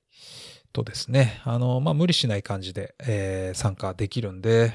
[0.74, 4.74] とですね、あの、まあ、無理しない感じで、えー、参加できるんで、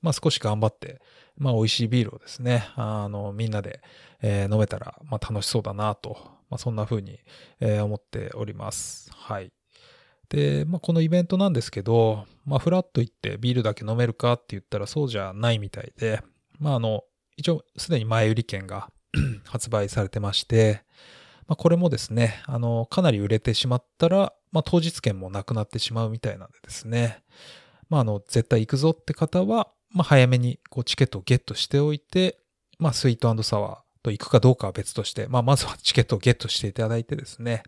[0.00, 1.00] まあ、少し頑張って、
[1.36, 3.80] まあ、美味しいビールをですね、あの、みんなで、
[4.20, 6.16] えー、飲めたら、まあ、楽しそうだなと、
[6.50, 7.20] まあ、そんな風に、
[7.60, 9.10] えー、思っております。
[9.14, 9.52] はい。
[10.28, 16.22] で、まあ、このイベントなんですけど、まあ、フラッと行ってビールだけ飲めるかって言ったらそうじゃないみたいで、
[16.58, 17.04] まあ、あの、
[17.36, 18.90] 一応すでに前売り券が
[19.46, 20.82] 発売されてまして、
[21.46, 27.22] まあ、これもですね、あの、かなり売れてしまったら、まあ、当日券もなくなってしまうみたいなんでですね、
[27.88, 32.38] まあ、あの、絶対行くぞって方は、まあ、早めにこうチケットをゲットしておいて、
[32.78, 37.62] まあ、スイートサワーと行くかどうかは別として、まあ、まずは チケットをゲットしていただいてですね、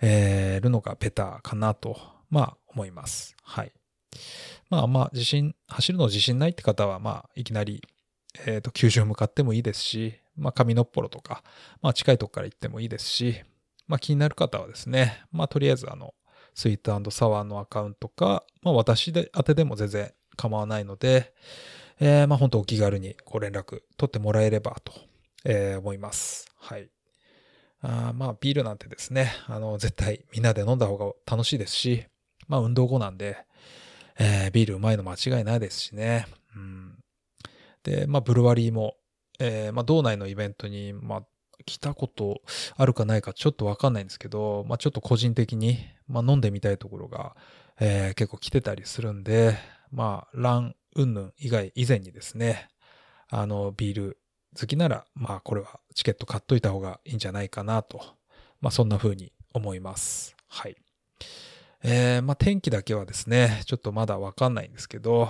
[0.00, 1.98] えー、るのがベターかなと、
[2.30, 3.36] まあ、思います。
[3.42, 3.72] はい。
[4.70, 7.82] まあまあ、自信、走るの自信ないって方は、まあ、いきなり
[8.46, 11.42] えっ、ー、と、球場向かってもいいですし、まあ、上のっぽろとか、
[11.82, 13.42] まあ、近いとこから行ってもいいですし、
[13.86, 16.14] まあ、気になる方はですね、まあ、とりあえず、あの、
[16.54, 21.32] スイートサワーのアカウントか、まあ、私で、宛てでも全然構わないので、
[22.00, 24.92] えー、まあ、本当お気軽にご連絡取ってもらえればと、
[25.44, 26.46] えー、思います。
[26.58, 26.90] はい。
[27.82, 32.06] あまあ、ビールなんてですね、あの、絶対みんなで飲んだ方が楽しいですし、
[32.48, 33.36] まあ、運動後なんで、
[34.18, 36.26] えー、ビールうまいの間違いないですしね。
[36.54, 37.01] うん。
[37.82, 38.96] で、まあ、ブルワリーも、
[39.38, 41.22] えー、まあ、道内のイベントに、まあ、
[41.64, 42.42] 来たこと
[42.76, 45.78] あるかないかちょっとわかんないんですけど、まあ、ちょっと個人的に、
[46.08, 47.36] まあ、飲んでみたいところが、
[47.80, 49.56] えー、結構来てたりするんで、
[49.90, 52.68] まあ、ラン、うんぬん以外、以前にですね、
[53.28, 54.18] あの、ビール
[54.58, 58.02] 好きなら、まあ、これはチケット買っといた方がいいんじゃないかなと、
[58.60, 60.36] まあ、そんな風に思います。
[60.48, 60.76] はい。
[61.82, 65.28] えー、まあ、天気だけはですね、ちょっとまだわかんないんですけど、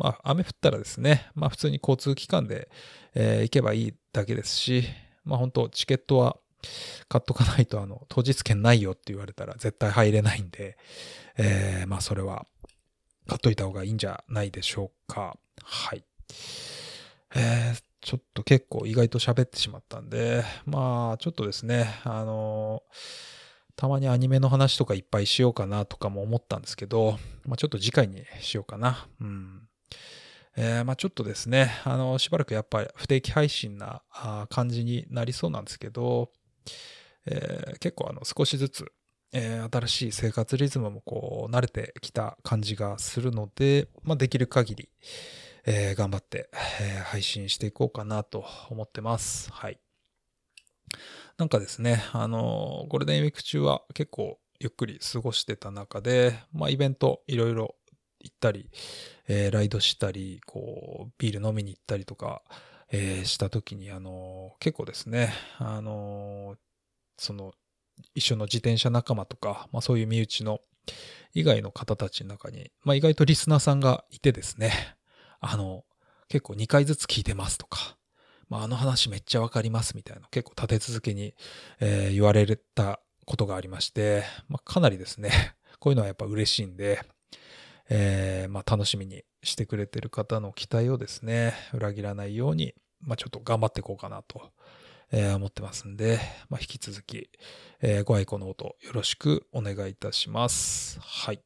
[0.00, 2.70] まあ、雨降ったらですね、まあ、普通に交通機関で、
[3.14, 4.84] えー、行けばいいだけですし、
[5.24, 6.38] まあ、本当チケットは、
[7.08, 10.78] 買っとかないと、あの、当日券ないよって言われたら絶対入れないんで、
[11.36, 12.46] えー、まあ、それは、
[13.26, 15.36] 買っといた方がいいんじゃないでしょうか。
[15.62, 16.04] はい。
[17.34, 22.82] えー、ちょっと結構意外と喋ってしまったんで、まあ、ちょっとですね、あの
[23.76, 29.06] たまにアニメの話とかいっぱいしようかなとかも思ったんですけど、まあ、ちょっと次回にしようかな。
[29.20, 29.69] うん。
[30.56, 34.02] えー、まあちょっとですね、あの、しばらくやっぱり不定期配信な
[34.50, 36.30] 感じになりそうなんですけど、
[37.26, 38.92] えー、結構あの少しずつ、
[39.32, 44.88] えー、新しい生活リズムもこう慣れてきた感じがするので、まあ、できる限り、
[45.66, 49.52] えー、頑張って、えー、配信していこうかなと思ってます。
[49.52, 49.78] はい。
[51.38, 57.76] なんかですね、あのゴールデンウィーク中は結構ゆっくり過ごしてた中で、まあ、イベントいろいろ
[58.20, 58.70] 行ったり、
[59.28, 62.42] えー、ライドしたり、こう、ビール飲みに行ったりとか、
[62.92, 66.56] えー、した時に、あの結構ですね、あの
[67.16, 67.52] その、
[68.14, 70.60] 一緒の自転車仲間とか、まあそういう身内の
[71.34, 74.72] 以外の方たちの中に、まあ意外とリスナーさんがいてですね、
[75.40, 75.84] あの、
[76.28, 77.96] 結構2回ずつ聞いてますとか、
[78.48, 81.34] まああの話めっちゃわかりますみたいな結構立て続けに、
[81.78, 85.30] えー、言われたことがありまして、まあかなりですね、
[85.78, 87.00] こういうのはやっぱ嬉しいんで、
[87.90, 94.50] えー、まあ楽しみにしてくれてる方の期待をですね、裏切らないように、まあちょっと頑張っていこうかなと
[95.12, 97.30] えー、思ってますんで、まあ、引き続き、
[97.80, 101.00] えー、ご愛顧のほどよろしくお願いいたします。
[101.00, 101.40] はい。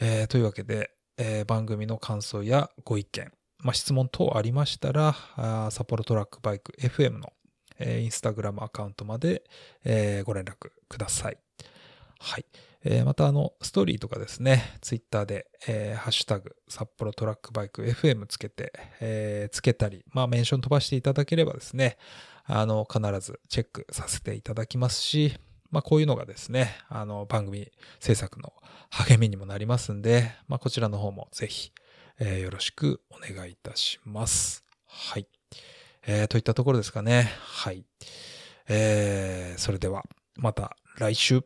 [0.00, 7.32] えー、というわけで、えー、番組の感想やご意見、まあ、質問等ありましたら、あ札幌トラックバイク FM の、
[7.78, 9.44] えー、インスタグラムアカウントまで、
[9.84, 11.38] えー、ご連絡ください。
[12.18, 12.44] はい。
[12.84, 21.98] えー、またあの、ストーリーとかですね、ツイッターで、えー、ハッシュタグ、札幌トラックバイク FM つけて、えー、つけたり、まあ、メンション飛ばしていただければですね、
[22.44, 25.34] あの、必ずチェックさせていただきますし、
[25.70, 27.70] まあ、こういうのがですね、あの、番組
[28.00, 28.54] 制作の
[28.90, 31.72] 励みにもなりますんで、まあ、こちらの方もぜひ、
[32.18, 34.64] えー、よろしくお願いいたします。
[34.86, 35.28] はい。
[36.06, 37.30] えー、といったところですかね。
[37.40, 37.84] はい。
[38.68, 40.04] えー、それでは、
[40.36, 41.44] また来週。